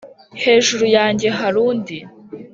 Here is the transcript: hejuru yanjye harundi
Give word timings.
hejuru 0.43 0.83
yanjye 0.95 1.27
harundi 1.37 1.97